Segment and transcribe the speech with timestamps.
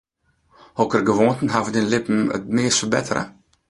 [0.79, 3.23] Hokker gewoanten hawwe dyn libben it meast ferbettere?